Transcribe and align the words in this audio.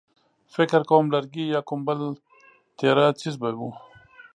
فکر 0.55 0.81
کوم 0.89 1.05
لرګی 1.13 1.45
يا 1.53 1.59
کوم 1.67 1.79
بل 1.87 1.99
تېره 2.79 3.05
څيز 3.19 3.35
به 3.41 3.49
و. 3.59 3.61